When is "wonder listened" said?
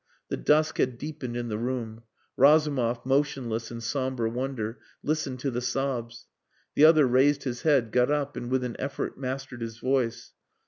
4.31-5.39